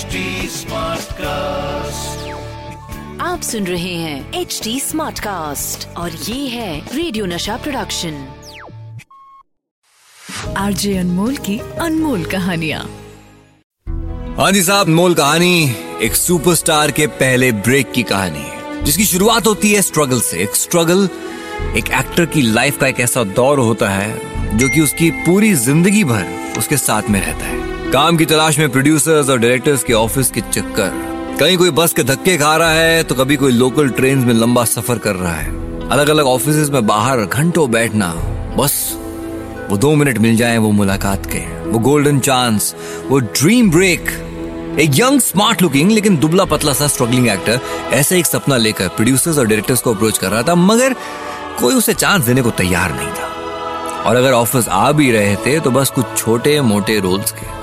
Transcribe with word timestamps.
HD 0.00 0.20
cast 1.12 2.28
आप 3.20 3.40
सुन 3.42 3.66
रहे 3.66 3.94
हैं 3.94 4.40
एच 4.40 4.60
डी 4.64 4.78
स्मार्ट 4.80 5.18
कास्ट 5.20 5.86
और 5.96 6.10
ये 6.10 6.48
है 6.48 6.96
रेडियो 6.96 7.26
नशा 7.26 7.56
प्रोडक्शन 7.56 8.14
आरजे 10.56 10.96
अनमोल 10.98 11.36
की 11.36 11.58
अनमोल 11.58 12.24
कहानियाँ। 12.24 12.80
हाँ 14.38 14.50
जी 14.52 14.62
साहब 14.62 14.88
मोल 14.88 15.14
कहानी 15.14 15.74
एक 16.02 16.14
सुपरस्टार 16.14 16.90
के 16.90 17.06
पहले 17.20 17.52
ब्रेक 17.52 17.92
की 17.92 18.02
कहानी 18.02 18.38
है 18.38 18.84
जिसकी 18.84 19.04
शुरुआत 19.04 19.46
होती 19.46 19.72
है 19.72 19.82
स्ट्रगल 19.82 20.20
से। 20.20 20.42
एक 20.42 20.56
स्ट्रगल 20.56 21.08
एक 21.76 21.90
एक्टर 21.90 22.26
की 22.26 22.42
लाइफ 22.42 22.78
का 22.78 22.86
एक 22.86 23.00
ऐसा 23.00 23.24
दौर 23.40 23.58
होता 23.58 23.88
है 23.88 24.58
जो 24.58 24.68
कि 24.68 24.80
उसकी 24.80 25.10
पूरी 25.26 25.54
ज़िंदगी 25.66 26.04
भर 26.04 26.54
उसके 26.58 26.76
साथ 26.76 27.10
में 27.10 27.20
रहता 27.20 27.46
है। 27.46 27.69
काम 27.92 28.16
की 28.16 28.24
तलाश 28.24 28.58
में 28.58 28.68
प्रोड्यूसर्स 28.70 29.28
और 29.30 29.38
डायरेक्टर्स 29.38 29.82
के 29.84 29.92
ऑफ़िस 29.92 30.30
के 30.30 30.40
चक्कर। 30.42 30.90
कहीं 31.38 31.56
कोई 31.58 31.70
बस 31.70 31.92
के 31.92 32.02
धक्के 32.02 32.36
खा 32.38 32.54
रहा 32.56 32.72
है 32.72 33.02
तो 33.04 33.14
कभी 33.14 33.36
कोई 33.36 33.52
लोकल 33.52 33.88
ट्रेन 33.90 34.18
में 34.18 34.32
लंबा 34.34 34.64
सफ़र 34.64 34.98
कर 34.98 35.14
रहा 35.16 35.32
है। 35.32 35.88
अलग 35.88 36.08
अलग 36.08 36.26
ऑफ़िस 36.26 36.70
में 36.70 36.86
बाहर 36.86 37.24
घंटों 37.24 37.70
बैठना, 37.70 38.12
बस 38.58 38.96
वो 39.70 39.76
दो 39.76 39.94
मिनट 39.94 40.18
मिल 40.18 40.36
जाए 40.36 40.58
वो 40.58 40.70
मुलाकात 40.72 41.26
के। 41.26 41.38
वो 41.70 41.78
गोल्डन 41.80 42.20
चांस 42.20 42.74
वो 43.08 43.18
ड्रीम 43.18 43.70
ब्रेक 43.70 44.10
एक 44.80 44.90
यंग 44.94 45.20
स्मार्ट 45.20 45.62
लुकिंग 45.62 45.90
लेकिन 45.90 46.16
दुबला 46.16 46.44
पतला 46.46 46.72
सा 46.72 46.86
स्ट्रगलिंग 46.86 47.28
एक्टर 47.28 47.60
ऐसे 47.92 48.18
एक 48.18 48.26
सपना 48.26 48.56
लेकर 48.56 48.88
प्रोड्यूसर्स 48.90 49.38
और 49.38 49.46
डायरेक्टर्स 49.46 49.82
को 49.82 49.94
अप्रोच 49.94 50.18
कर 50.18 50.30
रहा 50.30 50.42
था, 50.42 50.54
मगर 50.54 50.94
कोई 51.60 51.74
उसे 51.74 51.94
चांस 51.94 52.24
देने 52.24 52.42
को 52.42 52.50
तैयार 52.52 52.94
नहीं 52.94 53.10
था। 53.10 54.02
और 54.02 54.16
अगर 54.16 54.32
ऑफ़िस 54.32 54.68
आ 54.68 54.90
भी 54.92 55.10
रहे 55.12 55.34
थे 55.36 55.58
तो 55.60 55.70
बस 55.70 55.90
कुछ 55.90 56.16
छोटे 56.16 56.60
मोटे 56.62 57.00
रोल्स 57.00 57.32
के। 57.32 57.58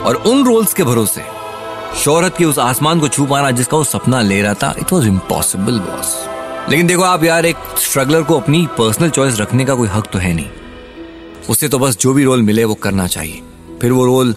और 0.00 0.14
उन 0.14 0.44
रोल्स 0.44 0.74
के 0.74 0.84
भरोसे। 0.84 1.22
शोहरत 2.04 2.36
के 2.36 2.44
उस 2.44 2.58
आसमान 2.58 3.00
को 3.00 3.08
छू 3.08 3.26
पाना 3.26 3.50
जिसका 3.50 3.76
वो 3.76 3.84
सपना 3.84 4.20
ले 4.20 4.42
रहा 4.42 4.54
था 4.54 4.74
इट 4.78 4.92
वॉज़ 4.92 5.06
इम्पॉसिबल 5.06 5.78
बॉस 5.78 6.26
लेकिन 6.68 6.86
देखो 6.86 7.02
आप 7.02 7.24
यार, 7.24 7.46
एक 7.46 7.56
स्ट्रगलर 7.78 8.22
को 8.22 8.40
अपनी 8.40 8.68
पर्सनल 8.78 9.10
चॉइस 9.10 9.40
रखने 9.40 9.64
का 9.64 9.74
कोई 9.74 9.88
हक 9.88 10.06
तो 10.12 10.18
है 10.18 10.32
नहीं। 10.34 10.50
उससे 11.50 11.68
तो 11.68 11.78
बस 11.78 11.98
जो 11.98 12.12
भी 12.12 12.24
रोल 12.24 12.42
मिले 12.42 12.64
वो 12.64 12.74
करना 12.74 13.06
चाहिए। 13.06 13.42
फिर 13.80 13.92
वो 13.92 14.06
रोल 14.06 14.34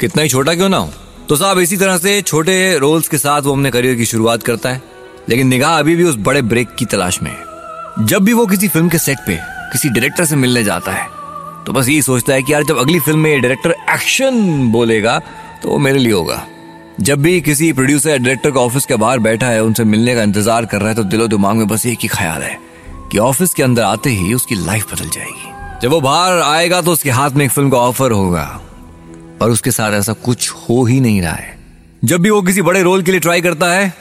कितना 0.00 0.22
ही 0.22 0.28
छोटा 0.28 0.54
क्यों 0.54 0.68
ना 0.68 0.76
हो। 0.76 0.90
तो 1.28 1.36
साहब, 1.36 1.58
इसी 1.58 1.76
तरह 1.76 1.98
से 1.98 2.22
छोटे 2.22 2.78
रोल्स 2.78 3.08
के 3.08 3.18
साथ 3.18 3.42
वो 3.42 3.52
अपने 3.52 3.70
करियर 3.70 3.94
की 3.94 4.04
शुरुआत 4.04 4.42
करता 4.42 4.68
है। 4.68 4.82
लेकिन 5.28 5.48
निगाह 5.48 5.78
अभी 5.78 5.96
भी 5.96 6.04
उस 6.04 6.16
बड़े 6.18 6.42
ब्रेक 6.42 6.74
की 6.74 6.84
तलाश 6.84 7.22
में 7.22 7.30
है। 7.30 7.44
जब 8.06 8.22
भी 8.22 8.32
वो 8.32 8.46
किसी 8.46 8.68
फ़िल्म 8.68 8.88
के 8.88 8.98
सेट 8.98 9.18
पे, 9.26 9.38
किसी 9.42 9.88
डायरेक्टर 9.88 10.24
से 10.24 10.36
मिलने 10.36 10.64
जाता 10.64 10.92
है 10.92 11.19
तो 11.70 11.74
बस 11.74 11.88
यही 11.88 12.02
सोचता 12.02 12.32
है 12.32 12.42
कि 12.42 12.52
यार 12.52 12.62
जब 12.64 12.78
अगली 12.78 12.98
फ़िल्म 13.00 13.18
में 13.18 13.40
डायरेक्टर 13.40 13.74
एक्शन 13.90 14.70
बोलेगा 14.70 15.18
तो 15.62 15.68
वो 15.70 15.76
मेरे 15.78 15.98
लिए 15.98 16.12
होगा। 16.12 16.42
जब 17.00 17.22
भी 17.22 17.40
किसी 17.40 17.72
प्रोड्यूसर 17.72 18.10
या 18.10 18.16
डायरेक्टर 18.16 18.50
का 18.50 18.60
ऑफ़िस 18.60 18.86
के 18.86 18.96
बाहर 18.96 19.18
बैठा 19.18 19.46
है, 19.46 19.62
उनसे 19.62 19.84
मिलने 19.84 20.14
का 20.14 20.22
इंतज़ार 20.22 20.66
कर 20.66 20.80
रहा 20.80 20.88
है 20.88 20.94
तो 20.94 21.04
दिलो 21.04 21.28
दिमाग 21.28 21.56
में 21.56 21.66
बस 21.68 21.86
एक 21.86 21.98
ही 22.02 22.08
ख्याल 22.08 22.42
है 22.42 22.58
कि 23.12 23.18
ऑफ़िस 23.18 23.54
के 23.54 23.62
अंदर 23.62 23.82
आते 23.82 24.10
ही 24.10 24.34
उसकी 24.34 24.54
लाइफ 24.56 24.92
बदल 24.94 25.08
जाएगी। 25.08 25.78
जब 25.82 25.90
वो 25.90 26.00
बाहर 26.00 26.40
आएगा 26.40 26.80
तो 26.82 26.92
उसके 26.92 27.10
हाथ 27.10 27.30
में 27.30 27.44
एक 27.44 27.50
फ़िल्म 27.50 27.70
का 27.70 27.78
ऑफ़र 27.78 28.12
होगा। 28.12 28.44
और 29.42 29.50
उसके 29.50 29.70
साथ 29.70 29.92
ऐसा 29.92 30.12
कुछ 30.24 30.50
हो 30.50 30.84
ही 30.84 31.00
नहीं 31.00 31.22
रहा 31.22 31.32
है। 31.32 31.58
जब 32.04 32.20
भी 32.20 32.30
वो 32.30 32.42
किसी 32.42 32.62
बड़े 32.62 32.82
रोल 32.82 33.02
के 33.02 33.10
लिए 33.10 33.20
ट्राई 33.20 33.40
करता 33.40 33.72
है, 33.72 33.92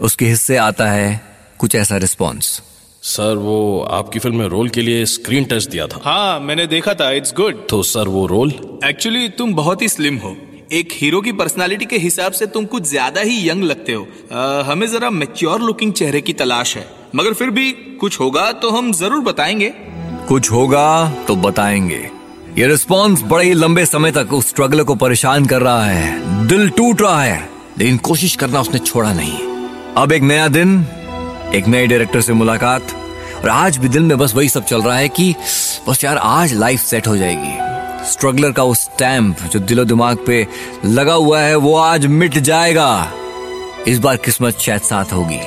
उसके 0.00 0.26
हिस्से 0.26 0.56
आता 0.58 0.90
है 0.90 1.20
कुछ 1.58 1.74
ऐसा 1.74 1.96
रिस्पॉन्स 1.98 2.60
सर 3.02 3.36
वो 3.36 3.80
आपकी 3.90 4.18
फ़िल्म 4.18 4.36
में 4.36 4.46
रोल 4.48 4.68
के 4.68 4.82
लिए 4.82 5.04
स्क्रीन 5.06 5.44
टेस्ट 5.44 5.70
दिया 5.70 5.86
था। 5.86 6.00
हाँ 6.04 6.40
मैंने 6.40 6.66
देखा 6.66 6.94
था 6.94 7.10
इट्स 7.10 7.32
गुड 7.34 7.66
तो 7.68 7.82
सर 7.82 8.08
वो 8.08 8.26
रोल? 8.26 8.52
एक्चुअली 8.84 9.28
तुम 9.28 9.54
बहुत 9.54 9.82
ही 9.82 9.88
स्लिम 9.88 10.16
हो। 10.16 10.34
एक 10.72 10.88
हीरो 10.92 11.20
की 11.20 11.32
पर्सनालिटी 11.32 11.84
के 11.84 11.98
हिसाब 11.98 12.32
से 12.32 12.46
तुम 12.46 12.64
कुछ 12.64 12.82
ज़्यादा 12.82 13.20
ही 13.20 13.48
यंग 13.48 13.64
लगते 13.64 13.92
हो। 13.92 14.06
आ, 14.32 14.62
हमें 14.62 14.86
जरा 14.86 15.10
मेच्योर 15.10 15.60
लुकिंग 15.60 15.92
चेहरे 15.92 16.20
की 16.20 16.32
तलाश 16.32 16.76
है। 16.76 16.86
मगर 17.14 17.32
फिर 17.32 17.50
भी 17.50 17.70
कुछ 18.00 18.20
होगा 18.20 18.50
तो 18.52 18.70
हम 18.70 18.92
ज़रूर 18.92 19.20
बताएँगे। 19.22 19.72
कुछ 20.28 20.50
होगा 20.52 21.08
तो 21.28 21.36
बताएँगे। 21.38 22.08
ये 22.58 22.66
रिस्पॉन्स 22.66 23.22
बड़े 23.22 23.44
ही 23.44 23.54
लंबे 23.54 23.86
समय 23.86 24.12
तक 24.12 24.32
उस 24.32 24.48
स्ट्रगल 24.48 24.82
को 24.82 24.94
परेशान 24.96 25.46
कर 25.46 25.62
रहा 25.62 25.84
है। 25.84 26.46
दिल 26.46 26.68
टूट 26.68 27.02
रहा 27.02 27.22
है 27.22 27.48
लेकिन 27.78 27.98
कोशिश 28.04 28.36
करना 28.36 28.60
उसने 28.60 28.78
छोड़ा 28.78 29.12
नहीं। 29.12 29.38
अब 29.96 30.12
एक 30.12 30.22
नया 30.22 30.48
दिन 30.50 30.84
एक 31.54 31.66
नए 31.68 31.86
डायरेक्टर 31.86 32.20
से 32.20 32.32
मुलाकात। 32.32 32.92
और 33.42 33.48
आज 33.48 33.76
भी 33.76 33.88
दिल 33.88 34.02
में 34.02 34.18
बस 34.18 34.34
वही 34.34 34.48
सब 34.48 34.64
चल 34.64 34.82
रहा 34.82 34.96
है 34.96 35.08
कि 35.08 35.34
बस 35.88 36.04
यार 36.04 36.16
आज 36.16 36.52
लाइफ 36.54 36.80
सेट 36.80 37.06
हो 37.06 37.16
जाएगी। 37.16 38.10
स्ट्रगलर 38.10 38.52
का 38.52 38.62
वो 38.62 38.74
स्टैंप 38.74 39.40
जो 39.42 39.58
दिलो 39.58 39.84
दिमाग 39.84 40.18
पे 40.26 40.46
लगा 40.84 41.14
हुआ 41.14 41.40
है, 41.40 41.56
वो 41.56 41.76
आज 41.76 42.06
मिट 42.06 42.38
जाएगा। 42.38 43.12
इस 43.88 43.98
बार 43.98 44.16
किस्मत 44.16 44.58
शायद 44.58 44.80
साथ 44.80 45.12
होगी। 45.12 45.40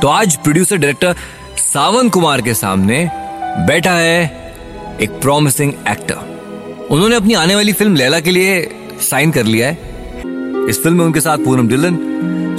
तो 0.00 0.08
आज 0.08 0.36
प्रोड्यूसर 0.36 0.76
डायरेक्टर 0.76 1.16
सावन 1.58 2.08
कुमार 2.08 2.40
के 2.40 2.54
सामने 2.54 3.08
बैठा 3.66 3.92
है 3.92 4.24
एक 5.00 5.10
प्रॉमिसिंग 5.20 5.72
एक्टर 5.88 6.86
उन्होंने 6.90 7.16
अपनी 7.16 7.34
आने 7.34 7.54
वाली 7.54 7.72
फ़िल्म 7.72 7.96
लैला 7.96 8.20
के 8.20 8.30
लिए 8.30 8.62
साइन 9.02 9.30
कर 9.30 9.44
लिया 9.44 9.68
है। 9.68 9.74
इस 10.68 10.82
फ़िल्म 10.82 10.98
में 10.98 11.04
उनके 11.04 11.20
साथ 11.20 11.38
पूनम 11.38 11.68
डिलन, 11.68 11.98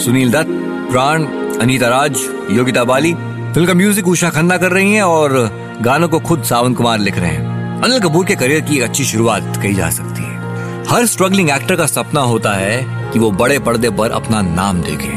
सुनील 0.04 0.32
दत्त, 0.32 0.50
प्राण 0.92 1.26
अनीता 1.62 1.88
राज, 1.88 2.18
योगिता 2.52 2.84
बाली 2.84 3.14
फ़िल्म 3.14 3.66
का 3.68 3.74
म्यूज़िक 3.74 4.08
उषा 4.08 4.30
खन्ना 4.30 4.58
कर 4.58 4.72
रही 4.72 4.94
हैं 4.94 5.04
और 5.04 5.34
गानों 5.82 6.08
को 6.10 6.20
खुद 6.20 6.44
सावन 6.44 6.74
कुमार 6.74 7.00
लिख 7.00 7.18
रहे 7.18 7.32
हैं। 7.32 7.82
अनिल 7.82 8.00
कपूर 8.00 8.26
के 8.26 8.36
करियर 8.36 8.62
की 8.62 8.78
एक 8.78 8.84
अच्छी 8.84 9.04
शुरुआत 9.06 9.58
कही 9.58 9.74
जा 9.74 9.90
सकती 9.90 10.24
है। 10.24 10.86
हर 10.90 11.06
स्ट्रगलिंग 11.06 11.50
एक्टर 11.50 11.76
का 11.76 11.86
सपना 11.86 12.22
होता 12.22 12.54
है 12.54 13.12
कि 13.14 13.20
वो 13.20 13.32
बड़े 13.34 13.60
पर्दे 13.60 13.90
पर 13.90 14.12
अपना 14.12 14.42
नाम 14.44 14.82
देखे। 14.82 15.12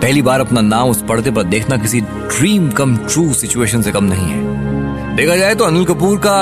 पहली 0.00 0.22
बार 0.22 0.40
अपना 0.40 0.60
नाम 0.60 0.88
उस 0.88 1.02
पर्दे 1.08 1.30
पर 1.30 1.44
देखना 1.44 1.76
किसी 1.76 2.00
ड्रीम 2.00 2.70
कम 2.70 2.96
ट्रू 2.98 3.32
सिचुएशन 3.34 3.82
से 3.82 3.92
कम 3.92 4.04
नहीं 4.04 4.26
है। 4.26 5.16
देखा 5.16 5.36
जाए 5.36 5.54
तो 5.54 5.64
अनिल 5.64 5.84
कपूर 5.84 6.18
का 6.18 6.38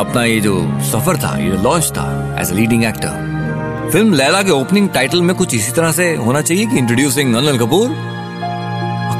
अपना 0.00 0.24
ये 0.24 0.40
जो 0.40 0.60
सफ़र 0.90 1.16
था, 1.16 1.36
ये 1.38 1.62
लॉन्च 1.62 1.90
था 1.90 2.36
as 2.40 2.50
a 2.50 2.54
leading 2.54 2.84
actor 2.84 3.90
film 3.92 4.12
Laila 4.14 4.42
के 4.42 4.50
ओपनिंग 4.50 4.88
टाइटल 4.88 5.22
में 5.22 5.34
कुछ 5.36 5.54
इसी 5.54 5.72
तरह 5.72 5.92
से 5.92 6.14
होना 6.16 6.40
चाहिए 6.40 6.66
कि 6.66 6.78
इंट्रोड्यूसिंग 6.78 7.34
अनिल 7.34 7.58
कपूर 7.58 7.88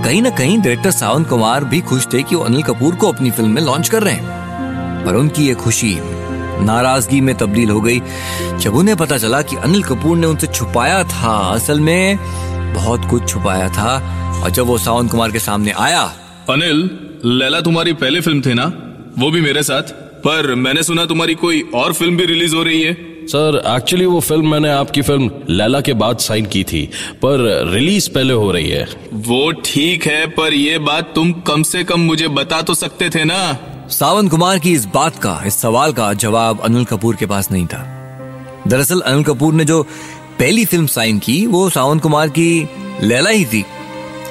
कहीं 0.04 0.22
ना 0.22 0.30
कहीं 0.30 0.58
डायरेक्टर 0.58 0.90
सावन 0.90 1.24
कुमार 1.24 1.64
भी 1.64 1.80
खुश 1.80 2.08
थे 2.12 2.22
कि 2.22 2.36
वो 2.36 2.44
अनिल 2.44 2.62
कपूर 2.62 2.94
को 2.94 3.12
अपनी 3.12 3.30
फ़िल्म 3.30 3.50
में 3.50 3.62
लॉन्च 3.62 3.88
कर 3.88 4.02
रहे 4.02 4.14
हैं। 4.14 4.26
पर 5.06 5.14
उनकी 5.14 5.46
ये 5.46 5.54
खुशी 5.54 5.98
नाराज़गी 6.64 7.20
में 7.20 7.34
तब्दील 7.34 7.70
हो 7.70 7.80
गई। 7.80 8.02
जब 8.58 8.74
उन्हें 8.74 8.96
पता 8.96 9.18
चला 9.18 9.42
कि 9.42 9.56
अनिल 9.56 9.82
कपूर 9.82 10.16
ने 10.16 10.26
उनसे 10.26 10.46
छुपाया 10.46 11.04
था, 11.04 11.38
असल 11.38 11.80
में 11.80 12.18
बहुत 12.74 13.04
कुछ 13.04 13.28
छुपाया 13.28 13.68
था। 13.68 14.14
और 14.44 14.50
जब 14.50 14.66
वो 14.66 14.78
सावन 14.78 15.08
कुमार 15.08 15.30
के 15.30 15.38
सामने 15.38 15.70
आया, 15.70 16.02
अनिल, 16.50 16.90
लैला 17.24 17.60
तुम्हारी 17.60 17.92
पहली 17.92 18.20
फ़िल्म 18.20 18.40
थी 18.40 18.54
ना? 18.54 18.72
वो 19.18 19.30
भी 19.30 19.40
मेरे 19.40 19.62
साथ। 19.62 19.82
पर 20.18 20.54
मैंने 20.54 20.82
सुना 20.82 21.04
तुम्हारी 21.04 21.34
कोई 21.34 21.70
और 21.74 21.92
फ़िल्म 21.92 22.16
भी 22.16 22.26
रिलीज़ 22.26 22.54
हो 22.54 22.62
रही 22.62 22.82
है। 22.82 23.17
सर 23.28 23.62
एक्चुअली 23.66 24.04
वो 24.06 24.20
फ़िल्म 24.20 24.50
मैंने 24.50 24.68
आपकी 24.70 25.02
फ़िल्म 25.02 25.30
लैला 25.50 25.80
के 25.80 25.92
बाद 25.92 26.18
साइन 26.18 26.46
की 26.46 26.62
थी 26.64 26.84
पर 27.22 27.40
रिलीज़ 27.72 28.08
पहले 28.10 28.34
हो 28.34 28.50
रही 28.52 28.68
है। 28.68 28.86
वो 29.14 29.50
ठीक 29.64 30.06
है 30.06 30.26
पर 30.26 30.54
ये 30.54 30.78
बात 30.78 31.12
तुम 31.14 31.32
कम 31.46 31.62
से 31.62 31.82
कम 31.84 32.00
मुझे 32.00 32.28
बता 32.28 32.60
तो 32.62 32.74
सकते 32.74 33.08
थे 33.10 33.24
ना? 33.24 33.40
सावन 33.90 34.28
कुमार 34.28 34.58
की 34.58 34.72
इस 34.72 34.84
बात 34.84 35.18
का 35.18 35.40
इस 35.46 35.54
सवाल 35.54 35.92
का 35.92 36.12
जवाब 36.14 36.60
अनिल 36.60 36.84
कपूर 36.84 37.16
के 37.16 37.26
पास 37.26 37.50
नहीं 37.52 37.66
था। 37.66 37.82
दरअसल 38.68 39.00
अनिल 39.00 39.24
कपूर 39.24 39.54
ने 39.54 39.64
जो 39.64 39.82
पहली 40.38 40.64
फ़िल्म 40.64 40.86
साइन 40.86 41.18
की 41.18 41.44
वो 41.46 41.68
सावन 41.70 41.98
कुमार 41.98 42.28
की 42.28 42.68
लैला 43.02 43.30
ही 43.30 43.44
थी। 43.44 43.64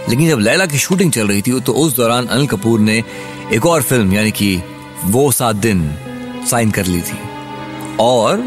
लेकिन 0.10 0.30
जब 0.30 0.40
लैला 0.40 0.66
की 0.66 0.78
शूटिंग 0.78 1.12
चल 1.12 1.28
रही 1.28 1.42
थी 1.42 1.60
तो 1.60 1.74
उस 1.76 1.96
दौरान 1.96 2.28
अनिल 2.28 2.48
कपूर 2.48 2.80
ने 2.80 3.04
एक 3.54 3.66
और 3.66 3.82
फ़िल्म 3.82 4.14
यानी 4.14 4.32
कि 4.32 4.56
वो 5.06 5.32
सात 5.32 5.56
दिन 5.56 5.90
साइन 6.50 6.72
कर 6.72 6.86
ली 6.86 7.02
थी। 7.02 7.20
और 8.00 8.42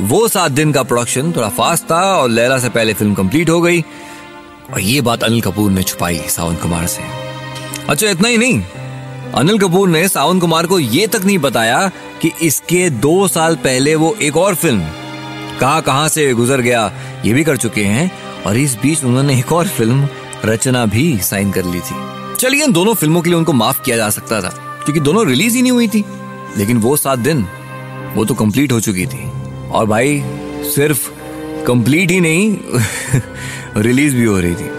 वो 0.00 0.28
सात 0.28 0.52
दिन 0.52 0.72
का 0.72 0.82
प्रोडक्शन 0.82 1.32
थोड़ा 1.32 1.48
फास्ट 1.48 1.84
था 1.84 2.00
और 2.16 2.28
लैला 2.30 2.58
से 2.58 2.68
पहले 2.68 2.92
फ़िल्म 2.94 3.14
कंप्लीट 3.14 3.50
हो 3.50 3.60
गई। 3.60 3.80
और 4.72 4.80
ये 4.80 5.00
बात 5.00 5.22
अनिल 5.22 5.40
कपूर 5.40 5.70
ने 5.70 5.82
छुपाई 5.82 6.18
सावन 6.18 6.56
कुमार 6.56 6.86
से। 6.86 7.02
अच्छा 7.88 8.10
इतना 8.10 8.28
ही 8.28 8.38
नहीं। 8.38 8.62
अनिल 9.34 9.58
कपूर 9.58 9.88
ने 9.88 10.08
सावन 10.08 10.40
कुमार 10.40 10.66
को 10.66 10.78
ये 10.78 11.06
तक 11.06 11.24
नहीं 11.24 11.38
बताया 11.38 11.90
कि 12.22 12.32
इसके 12.42 12.90
दो 12.90 13.28
साल 13.28 13.56
पहले 13.56 13.94
वो 13.94 14.16
एक 14.22 14.36
और 14.36 14.54
फ़िल्म 14.54 14.80
कहा 15.60 15.80
कहाँ 15.80 16.08
से 16.08 16.34
गुजर 16.34 16.60
गया, 16.60 16.92
ये 17.24 17.32
भी 17.32 17.44
कर 17.44 17.56
चुके 17.56 17.84
हैं। 17.84 18.10
और 18.46 18.56
इस 18.56 18.74
बीच 18.74 19.04
उन्होंने 19.04 19.38
एक 19.38 19.52
और 19.52 19.68
फ़िल्म 19.68 20.08
रचना 20.44 20.86
भी 20.86 21.18
साइन 21.18 21.50
कर 21.50 21.64
ली 21.64 21.80
थी। 21.80 21.94
चलिए, 22.36 22.64
इन 22.64 22.72
दोनों 22.72 22.94
फ़िल्मों 22.94 23.22
के 23.22 23.30
लिए 23.30 23.38
उनको 23.38 23.52
माफ़ 23.52 23.82
किया 23.82 23.96
जा 23.96 24.10
सकता 24.10 24.40
था, 24.40 24.48
क्योंकि 24.84 25.00
दोनों 25.00 25.26
रिलीज़ 25.26 25.56
ही 25.56 25.62
नहीं 25.62 25.72
हुई 25.72 25.88
थी। 25.88 26.04
लेकिन 26.56 26.76
वो 26.76 26.96
सात 26.96 27.18
दिन, 27.18 27.46
वो 28.14 28.24
तो 28.24 28.34
कंप्लीट 28.34 28.72
हो 28.72 28.80
चुकी 28.80 29.06
थी। 29.06 29.37
और 29.72 29.86
भाई, 29.86 30.22
सिर्फ़ 30.74 31.10
कंप्लीट 31.66 32.10
ही 32.10 32.20
नहीं 32.20 32.58
रिलीज़ 33.76 34.16
भी 34.16 34.24
हो 34.24 34.40
रही 34.40 34.54
थी। 34.54 34.70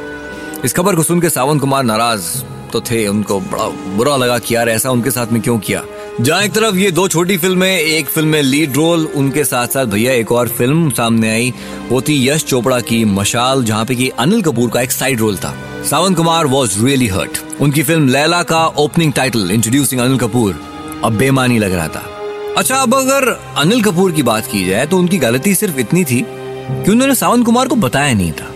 इस 0.66 0.74
खबर 0.74 0.96
को 0.96 1.04
सुनकर 1.04 1.30
सावन 1.30 1.60
कुमार 1.60 1.84
नाराज़ 1.84 2.44
तो 2.74 2.82
थे, 2.82 3.08
उनको 3.08 3.40
बड़ा 3.40 3.96
बुरा 3.96 4.16
लगा 4.16 4.40
कि 4.40 4.56
यार 4.56 4.70
ऐसा 4.70 4.92
उनके 4.92 5.12
साथ 5.12 5.28
में 5.28 5.42
क्यों 5.42 5.60
किया? 5.60 5.84
जहाँ 6.22 6.44
एक 6.44 6.52
तरफ़ 6.52 6.76
ये 6.76 6.92
दो 6.92 7.08
छोटी 7.08 7.38
फ़िल्में, 7.38 7.80
एक 7.80 8.06
फ़िल्म 8.06 8.28
में 8.28 8.42
लीड 8.42 8.76
रोल 8.76 9.06
उनके 9.06 9.44
साथ 9.44 9.68
साथ 9.68 9.86
भैया 9.86 10.14
एक 10.14 10.32
और 10.32 10.48
फ़िल्म 10.48 10.90
सामने 10.90 11.30
आई, 11.30 11.54
वो 11.90 12.02
थी 12.02 12.30
यश 12.30 12.44
चोपड़ा 12.44 12.80
की 12.80 13.06
मशाल, 13.06 13.64
जहाँ 13.64 13.86
पे 13.86 13.96
कि 13.96 14.10
अनिल 14.10 14.42
कपूर 14.42 14.70
का 14.70 14.82
एक 14.82 14.92
साइड 14.92 15.20
रोल 15.20 15.38
था। 15.38 15.58
Sawan 15.90 16.14
Kumar 16.14 16.46
was 16.46 16.86
really 16.86 17.08
hurt 17.08 17.40
उनकी 17.62 17.84
फ़िल्म 17.84 18.10
लैला 18.10 18.44
का 18.44 18.68
opening 18.68 19.14
title 19.14 19.52
introducing 19.52 20.02
Anil 20.02 20.18
Kapoor. 20.18 20.62
अब 21.04 21.14
बेमानी 21.14 21.60
लग 21.60 21.74
रहा 21.74 21.88
था। 21.88 22.19
अच्छा 22.60 22.76
अब 22.76 22.94
अगर 22.96 23.28
अनिल 23.58 23.82
कपूर 23.84 24.12
की 24.12 24.24
बात 24.24 24.48
की 24.52 24.64
जाए 24.66 24.86
तो 24.88 24.98
उनकी 24.98 25.18
गलती 25.18 25.54
सिर्फ़ 25.56 25.78
इतनी 25.80 26.04
थी 26.06 26.20
कि 26.22 26.92
उन्होंने 26.92 27.14
सावन 27.16 27.44
कुमार 27.44 27.68
को 27.68 27.76
बताया 27.76 28.14
नहीं 28.14 28.32
था। 28.32 28.48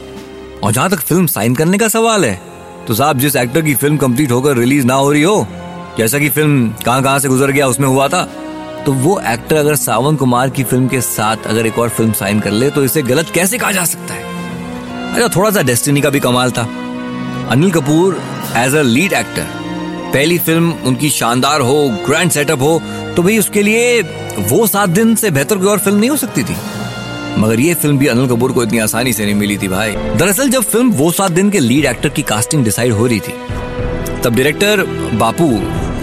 और 0.63 0.71
जहाँ 0.71 0.89
तक 0.89 0.99
फ़िल्म 0.99 1.25
साइन 1.27 1.55
करने 1.55 1.77
का 1.77 1.87
सवाल 1.87 2.25
है 2.25 2.33
तो 2.87 2.93
साहब, 2.93 3.19
जिस 3.19 3.35
एक्टर 3.35 3.61
की 3.61 3.75
फ़िल्म 3.75 3.97
कंप्लीट 3.97 4.31
होकर 4.31 4.57
रिलीज़ 4.57 4.85
ना 4.85 4.93
हो 4.93 5.11
रही 5.11 5.21
हो, 5.23 5.47
जैसा 5.97 6.19
कि 6.19 6.29
फ़िल्म 6.29 6.67
कहाँ 6.85 7.03
कहाँ 7.03 7.19
से 7.19 7.27
गुजर 7.27 7.51
गया 7.51 7.67
उसमें 7.67 7.87
हुआ 7.87 8.07
था 8.07 8.23
तो 8.85 8.93
वो 8.93 9.19
एक्टर 9.27 9.55
अगर 9.55 9.75
सावन 9.75 10.15
कुमार 10.15 10.49
की 10.49 10.63
फ़िल्म 10.63 10.87
के 10.87 11.01
साथ 11.01 11.47
अगर 11.47 11.65
एक 11.67 11.79
और 11.79 11.89
फ़िल्म 11.89 12.13
साइन 12.13 12.39
कर 12.39 12.51
ले 12.51 12.69
तो 12.69 12.83
इसे 12.83 13.01
गलत 13.03 13.31
कैसे 13.33 13.57
कहा 13.57 13.71
जा 13.71 13.85
सकता 13.85 14.13
है? 14.13 15.13
अच्छा 15.13 15.27
थोड़ा 15.35 15.51
सा 15.51 15.61
डेस्टिनी 15.61 16.01
का 16.01 16.09
भी 16.09 16.19
कमाल 16.19 16.51
था। 16.51 16.67
Anil 17.51 17.71
Kapoor 17.71 18.21
as 18.57 18.75
a 18.75 18.81
lead 18.81 19.13
actor 19.13 19.47
पहली 20.13 20.37
फ़िल्म 20.39 20.71
उनकी 20.85 21.09
शानदार 21.09 21.61
हो 21.61 21.77
ग्रैंड 22.05 22.31
सेटअप 22.31 22.61
हो 22.61 22.81
तो 23.15 23.23
भाई 23.23 23.37
उसके 23.37 23.61
लिए 23.61 24.01
वो 24.41 24.65
सात 24.67 24.89
दिन 24.89 25.15
से 25.15 25.31
बेहतर 25.31 25.57
कोई 25.57 25.67
और 25.67 25.79
फ़िल्म 25.79 25.97
नहीं 25.97 26.09
हो 26.09 26.17
सकती 26.17 26.43
थी। 26.43 26.55
मगर 27.37 27.59
ये 27.59 27.73
फ़िल्म 27.73 27.97
भी 27.97 28.07
अनिल 28.07 28.27
कपूर 28.27 28.51
को 28.51 28.63
इतनी 28.63 28.79
आसानी 28.79 29.13
से 29.13 29.25
नहीं 29.25 29.35
मिली 29.35 29.57
थी 29.57 29.67
भाई। 29.67 29.95
दरअसल 30.17 30.49
जब 30.49 30.63
फ़िल्म 30.63 30.91
वो 30.91 31.11
सात 31.11 31.31
दिन 31.31 31.49
के 31.49 31.59
लीड 31.59 31.85
एक्टर 31.85 32.09
की 32.09 32.21
कास्टिंग 32.21 32.63
डिसाइड 32.63 32.91
हो 32.91 33.05
रही 33.05 33.19
थी, 33.19 33.33
तब 34.23 34.35
डायरेक्टर 34.35 34.83
बापू, 35.13 35.45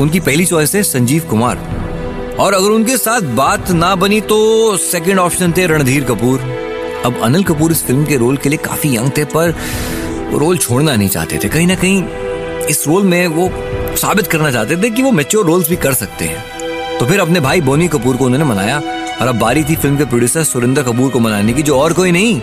उनकी 0.02 0.20
पहली 0.20 0.46
चॉइस 0.46 0.74
है 0.74 0.82
संजीव 0.82 1.26
कुमार। 1.30 1.68
और 2.40 2.54
अगर 2.54 2.70
उनके 2.70 2.96
साथ 2.96 3.20
बात 3.36 3.70
ना 3.70 3.94
बनी 3.96 4.20
तो 4.20 4.76
सेकंड 4.76 5.18
ऑप्शन 5.18 5.52
थे 5.52 5.66
रणधीर 5.66 6.04
कपूर। 6.04 6.40
अब 7.06 7.20
अनिल 7.22 7.42
कपूर 7.44 7.72
इस 7.72 7.84
फ़िल्म 7.84 8.04
के 8.04 8.16
रोल 8.16 8.36
के 8.36 8.48
लिए 8.48 8.58
काफ़ी 8.58 8.96
यंग 8.96 9.10
थे, 9.16 9.24
पर 9.26 9.54
रोल 10.32 10.58
छोड़ना 10.58 10.96
नहीं 10.96 11.08
चाहते 11.08 11.38
थे। 11.44 11.48
कहीं 11.48 11.66
ना 11.66 11.74
कहीं 11.74 12.02
इस 12.68 12.86
रोल 12.88 13.02
में 13.02 13.26
वो 13.26 13.50
साबित 13.96 14.26
करना 14.26 14.50
चाहते 14.52 14.76
थे 14.76 14.90
कि 14.90 15.02
वो 15.02 15.10
मेच्योर 15.12 15.46
रोल्स 15.46 15.68
भी 15.68 15.76
कर 15.76 15.94
सकते 15.94 16.24
हैं। 16.24 16.59
तो 17.00 17.06
फिर 17.06 17.20
अपने 17.20 17.40
भाई 17.40 17.60
बोनी 17.60 17.86
कपूर 17.88 18.16
को 18.16 18.24
उन्होंने 18.24 18.44
मनाया 18.44 18.78
और 19.20 19.28
अब 19.28 19.38
बारी 19.38 19.62
थी 19.64 19.76
फ़िल्म 19.76 19.96
के 19.96 20.04
प्रोड्यूसर 20.04 20.42
सुरेंद्र 20.44 20.82
कपूर 20.82 21.10
को 21.10 21.20
मनाने 21.20 21.52
की 21.52 21.62
जो 21.62 21.78
और 21.78 21.92
कोई 21.92 22.10
नहीं 22.12 22.40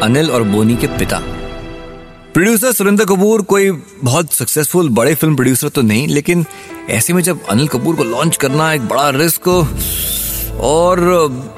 अनिल 0.00 0.30
और 0.30 0.42
बोनी 0.42 0.76
के 0.76 0.86
पिता। 0.86 1.18
प्रोड्यूसर 2.34 2.72
सुरेंद्र 2.72 3.04
कपूर 3.04 3.42
कोई 3.42 3.70
बहुत 4.04 4.32
सक्सेसफुल 4.32 4.88
बड़े 4.88 5.14
फ़िल्म 5.14 5.36
प्रोड्यूसर 5.36 5.68
तो 5.68 5.82
नहीं 5.82 6.06
लेकिन 6.08 6.44
ऐसे 6.90 7.12
में 7.12 7.22
जब 7.22 7.46
अनिल 7.50 7.68
कपूर 7.68 7.96
को 7.96 8.04
लॉन्च 8.04 8.36
करना 8.36 8.72
एक 8.72 8.88
बड़ा 8.88 9.08
रिस्क 9.10 9.48
और 10.60 11.00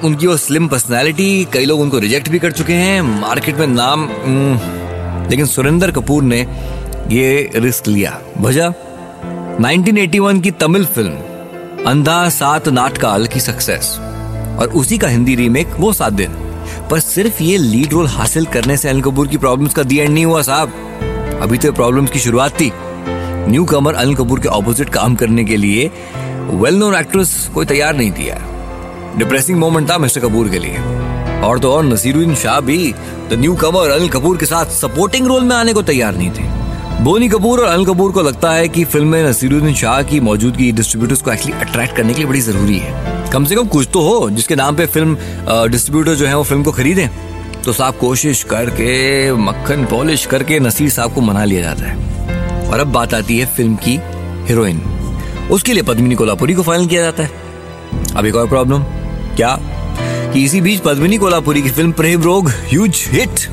उनकी 0.05 0.27
वो 0.27 0.37
स्लिम 0.37 0.69
पर्सनालिटी 0.69 1.29
कई 1.53 1.65
लोग 1.65 1.81
उनको 1.81 1.99
रिजेक्ट 1.99 2.29
भी 2.29 2.39
कर 2.39 2.53
चुके 2.53 2.73
हैं 2.73 3.03
मार्केट 3.03 3.57
में 3.57 3.67
नाम 3.67 4.09
हम्म, 4.25 5.29
लेकिन 5.31 5.47
सुरेंद्र 5.47 5.91
कपूर 5.91 6.23
ने 6.23 6.41
ये 7.11 7.51
रिस्क 7.57 7.89
लिया। 7.89 8.19
वजह 8.41 8.75
1981 9.61 10.41
की 10.43 10.51
तमिल 10.51 10.85
फ़िल्म 10.87 11.32
अंधा 11.87 12.29
सात 12.29 12.69
नाटकाल 12.69 13.27
की 13.27 13.41
सक्सेस 13.41 13.97
और 14.61 14.73
उसी 14.75 14.99
का 14.99 15.09
हिंदी 15.09 15.35
रीमेक 15.35 15.69
वो 15.79 15.93
सात 15.93 16.13
दिन। 16.13 16.33
पर 16.91 17.01
सिर्फ़ 17.01 17.43
ये 17.43 17.59
लीड 17.59 17.93
रोल 17.93 18.07
हासिल 18.07 18.47
करने 18.47 18.77
से 18.77 18.89
अनिल 18.89 19.03
कपूर 19.03 19.29
की 19.29 19.37
प्रॉब्लम्स 19.37 19.75
का 19.75 19.83
दी 19.83 19.99
एंड 19.99 20.15
नहीं 20.15 20.25
हुआ, 20.25 20.43
साहब। 20.43 20.73
अभी 21.43 21.59
तो 21.59 21.73
प्रॉब्लम्स 21.73 22.11
की 22.11 22.19
शुरुआत 22.19 22.53
थी। 22.53 22.73
न्यू 23.51 23.65
कमर 23.65 23.95
अनिल 23.95 24.15
कपूर 24.15 24.41
के 24.41 24.49
ऑपोजिट 24.49 24.89
काम 24.89 25.15
करने 25.15 25.45
के 25.45 25.57
लिए 25.57 25.91
वेल 26.51 26.75
नोन 26.75 26.95
एक्ट्रेस 26.95 27.51
कोई 27.55 27.67
तैयार 27.67 27.97
नहीं 27.97 28.11
दिया। 28.11 28.39
डिप्रेसिंग 29.19 29.59
मोमेंट 29.59 29.91
था 29.91 29.99
मिस्टर 29.99 30.21
कपूर 30.21 30.49
के 30.49 30.59
लिए। 30.59 30.79
और 31.41 31.59
तो 31.59 31.73
और 31.73 31.85
नसीरुद्दीन 31.85 32.35
शाह 32.35 32.61
भी 32.61 32.95
द 33.31 33.33
न्यू 33.33 33.55
कमर 33.55 33.91
अनिल 33.91 34.09
कपूर 34.09 34.37
के 34.37 34.47
साथ 34.47 34.67
सपोर्टिंग 34.67 35.27
रोल 35.27 35.45
में 35.45 35.57
आने 35.57 35.73
को 35.73 35.83
तैयार 35.83 36.17
नहीं 36.17 36.31
थे। 36.31 36.62
बोनी 37.03 37.29
कपूर 37.29 37.61
और 37.61 37.67
अनिल 37.67 37.85
कपूर 37.87 38.13
को 38.13 38.23
लगता 38.23 38.51
है 38.53 38.69
कि 38.69 38.85
फ़िल्म 38.85 39.09
में 39.09 39.23
नसीरुद्दीन 39.25 39.75
शाह 39.75 40.03
की 40.03 40.19
मौजूदगी 40.21 40.71
डिस्ट्रीब्यूटर्स 40.73 41.23
को 41.23 41.33
एक्चुअली 41.33 41.53
अट्रैक्ट 41.61 41.97
करने 41.97 42.13
के 42.15 42.19
लिए 42.19 42.29
बड़ी 42.29 42.41
ज़रूरी 42.41 42.79
है। 42.79 43.31
कम 43.31 43.45
से 43.45 43.55
कम 43.55 43.67
कुछ 43.67 43.89
तो 43.93 44.01
हो, 44.01 44.29
जिसके 44.31 44.57
नाम 44.57 44.77
पे 44.77 44.87
फ़िल्म 44.87 45.17
डिस्ट्रीब्यूटर 45.71 46.15
जो 46.15 46.27
है 46.27 46.37
वो 46.37 46.43
फ़िल्म 46.43 46.63
को 46.63 46.73
खरीदें। 46.73 47.09
तो 47.65 47.73
साहब 47.73 47.95
कोशिश 47.95 48.43
करके, 48.43 49.33
मक्खन 49.33 49.85
पॉलिश 49.85 50.27
करके 50.27 50.59
नसीर 50.61 50.91
साहब 50.91 51.15
को 51.15 51.21
मना 51.21 51.45
लिया 51.45 51.63
जाता 51.63 51.85
है। 51.85 52.69
और 52.71 52.81
अब 52.81 52.93
बात 52.93 53.15
आती 53.15 53.39
है 53.39 53.47
फ़िल्म 53.47 53.77
की 53.77 53.99
हीरोइन 54.49 54.81
उसके 55.51 55.73
लिए 55.73 55.83
पद्मिनी 55.83 56.15
कोल्हापुरी 56.15 56.55
को 56.55 56.63
फाइनल 56.63 56.87
किया 56.87 57.03
जाता 57.03 57.23
है। 57.23 57.31
अब 58.17 58.27
एक 58.27 58.37
और 58.37 58.49
प्रॉब्लम 58.49 58.85
क्या? 59.37 59.57
कि 60.33 60.45
इसी 60.45 60.61
बीच 60.61 60.81
पद्मिनी 60.81 61.19
कोल्हापुरी 61.19 61.63
की 61.63 61.71
फ़िल्म 61.71 61.93
प्रेम 61.93 62.23
रोग 62.23 62.51
ह्यूज 62.71 63.05
हिट 63.09 63.47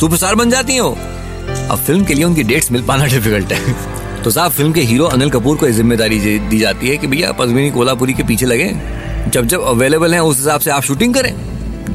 सुपरस्टार 0.00 0.34
बन 0.34 0.50
जाती 0.50 0.74
है 0.74 1.16
अब 1.70 1.78
फ़िल्म 1.78 2.04
के 2.04 2.14
लिए 2.14 2.24
उनकी 2.24 2.42
डेट्स 2.42 2.70
मिल 2.72 2.82
पाना 2.82 3.06
डिफ़िकल्ट 3.06 3.52
है। 3.52 4.22
तो 4.22 4.30
साहब 4.30 4.52
फ़िल्म 4.52 4.72
के 4.72 4.80
हीरो 4.80 5.04
अनिल 5.04 5.30
कपूर 5.30 5.56
को 5.56 5.68
ज़िम्मेदारी 5.68 6.18
दी 6.40 6.58
जाती 6.58 6.88
है 6.88 6.96
कि 6.96 7.06
भैया, 7.06 7.32
पद्मिनी 7.32 7.70
कोल्हापुरी 7.70 8.12
के 8.12 8.22
पीछे 8.22 8.46
लगे। 8.46 8.72
जब 9.30 9.46
जब 9.46 9.64
अवेलेबल 9.64 10.14
है, 10.14 10.22
उस 10.22 10.38
हिसाब 10.38 10.60
से 10.60 10.70
आप 10.70 10.82
शूटिंग 10.82 11.14
करें। 11.14 11.32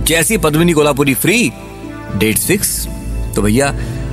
जैसी 0.06 0.38
Padmini 0.38 0.74
Kolhapuri 0.74 1.14
free 1.14 1.52
date 2.16 2.38
fix 2.38 2.88
तो 3.36 3.42
भैया, 3.42 3.68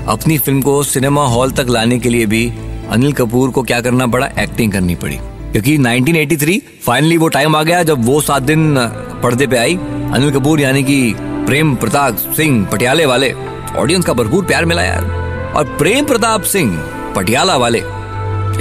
अपनी 0.08 0.38
फ़िल्म 0.38 0.62
को 0.62 0.82
सिनेमा 0.82 1.26
हॉल 1.26 1.50
तक 1.52 1.66
लाने 1.70 1.98
के 1.98 2.08
लिए 2.08 2.26
भी 2.26 2.46
अनिल 2.90 3.12
कपूर 3.12 3.50
को 3.50 3.62
क्या 3.62 3.80
करना 3.80 4.06
पड़ा? 4.06 4.26
एक्टिंग 4.38 4.72
करनी 4.72 4.94
पड़ी। 4.94 5.18
क्योंकि 5.52 5.76
1983 5.78 6.60
फाइनली 6.86 7.16
वो 7.16 7.28
टाइम 7.28 7.56
आ 7.56 7.62
गया 7.62 7.82
जब 7.82 8.04
वो 8.04 8.20
सात 8.20 8.42
दिन 8.42 8.74
पर्दे 9.22 9.46
पे 9.46 9.56
आई। 9.56 9.76
अनिल 10.14 10.30
कपूर 10.30 10.60
यानी 10.60 10.82
कि 10.82 11.14
प्रेम 11.18 11.74
प्रताप 11.76 12.16
सिंह 12.36 12.64
पटियाले 12.72 13.06
वाले 13.06 13.32
ऑडियंस 13.76 14.04
का 14.04 14.12
भरपूर 14.12 14.44
प्यार 14.44 14.64
मिला 14.64 14.82
यार। 14.82 15.29
और 15.56 15.64
प्रेम 15.79 16.05
प्रताप 16.06 16.43
सिंह 16.44 16.76
पटियाला 17.17 17.56
वाले 17.56 17.79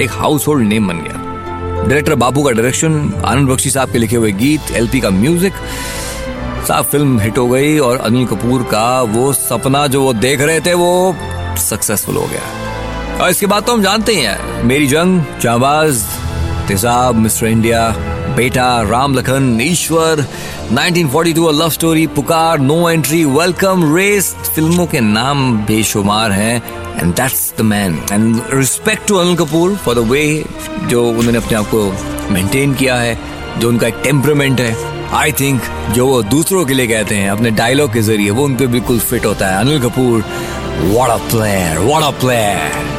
एक 0.03 0.09
हाउस 0.11 0.47
होल्ड 0.47 0.67
नेम 0.67 0.87
बन 0.87 0.97
गया। 0.99 1.17
डायरेक्टर 1.79 2.15
बाबू 2.15 2.43
का 2.43 2.51
डायरेक्शन 2.51 2.93
आनंद 3.25 3.49
बख्शी 3.49 3.69
साहब 3.69 3.91
के 3.91 3.97
लिखे 3.97 4.15
हुए 4.15 4.31
गीत 4.33 4.71
एलपी 4.77 4.99
का 4.99 5.09
म्यूज़िक 5.09 5.53
साफ़ 6.67 6.87
फ़िल्म 6.91 7.19
हिट 7.19 7.37
हो 7.37 7.47
गई 7.47 7.77
और 7.79 7.97
अनिल 7.99 8.25
कपूर 8.27 8.63
का 8.71 9.01
वो 9.03 9.31
सपना 9.33 9.85
जो 9.87 10.01
वो 10.03 10.13
देख 10.15 10.41
रहे 10.41 10.59
थे 10.59 10.73
वो 10.73 11.15
सक्सेसफुल 11.59 12.15
हो 12.15 12.25
गया। 12.27 13.17
और 13.17 13.29
इसके 13.29 13.45
बाद 13.45 13.63
तो 13.63 13.73
हम 13.73 13.81
जानते 13.81 14.13
ही 14.13 14.21
हैं, 14.21 14.63
मेरी 14.63 14.87
जंग 14.87 15.21
चाबाज 15.41 16.03
Tezaab 16.69 17.15
mister 17.15 17.47
India 17.47 17.79
Beta 18.35 18.65
Ram 18.89 19.13
Lakhan 19.15 19.59
Eshwar 19.61 20.19
1942 20.73 21.53
love 21.59 21.69
story 21.69 22.05
Pukar 22.07 22.59
no 22.59 22.89
entry 22.89 23.23
welcome 23.27 23.95
race 23.95 24.27
फ़िल्मों 24.55 24.85
के 24.87 24.99
नाम 24.99 25.57
बेशुमार 25.67 26.31
हैं 26.31 26.55
and 27.01 27.13
that's 27.15 27.41
the 27.57 27.61
man 27.61 27.97
and 28.11 28.41
respect 28.53 29.07
to 29.07 29.15
Anil 29.15 29.35
Kapoor 29.37 29.75
for 29.75 29.95
the 29.95 30.05
way 30.11 30.23
जो 30.89 31.07
उन्होंने 31.09 31.37
अपने 31.37 31.57
आप 31.57 31.65
को 31.73 31.83
मेंटेन 32.33 32.73
किया 32.73 32.95
है, 32.95 33.17
जो 33.59 33.69
उनका 33.69 33.87
एक 33.87 33.99
टेम्परमेंट 34.03 34.61
है 34.61 34.75
आई 35.15 35.31
थिंक 35.41 35.61
जो 35.95 36.07
वो 36.07 36.21
दूसरों 36.35 36.65
के 36.65 36.73
लिए 36.73 36.87
कहते 36.87 37.15
हैं, 37.15 37.29
अपने 37.31 37.51
डायलॉग 37.51 37.93
के 37.93 38.01
ज़रिए, 38.01 38.29
वो 38.29 38.45
उन 38.45 38.55
पर 38.55 38.67
बिल्कुल 38.67 38.99
फिट 38.99 39.25
होता 39.25 39.47
है। 39.47 39.59
Anil 39.59 39.81
Kapoor 39.89 40.23
what 40.81 41.09
a 41.09 41.17
player 41.31 41.79
what 41.79 42.03
a 42.03 42.19
player 42.19 42.98